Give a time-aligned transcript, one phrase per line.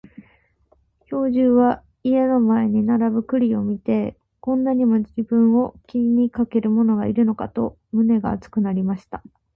[1.11, 9.21] 兵十は家の前に並ぶ栗を見て、こんなにも自分を気にかける者がいるのかと胸が熱くなりました。